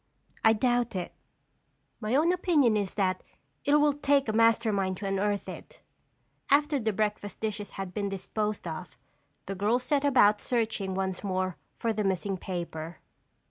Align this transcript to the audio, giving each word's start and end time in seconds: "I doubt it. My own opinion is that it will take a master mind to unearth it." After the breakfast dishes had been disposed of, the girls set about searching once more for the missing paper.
"I 0.43 0.53
doubt 0.53 0.95
it. 0.95 1.13
My 1.99 2.15
own 2.15 2.33
opinion 2.33 2.75
is 2.75 2.95
that 2.95 3.21
it 3.65 3.75
will 3.75 3.93
take 3.93 4.27
a 4.27 4.33
master 4.33 4.73
mind 4.73 4.97
to 4.97 5.05
unearth 5.05 5.47
it." 5.47 5.79
After 6.49 6.79
the 6.79 6.91
breakfast 6.91 7.39
dishes 7.39 7.73
had 7.73 7.93
been 7.93 8.09
disposed 8.09 8.67
of, 8.67 8.97
the 9.45 9.53
girls 9.53 9.83
set 9.83 10.03
about 10.03 10.41
searching 10.41 10.95
once 10.95 11.23
more 11.23 11.55
for 11.77 11.93
the 11.93 12.03
missing 12.03 12.35
paper. 12.39 12.97